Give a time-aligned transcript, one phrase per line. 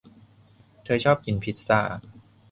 [0.83, 1.81] เธอชอบกินพิซซ่า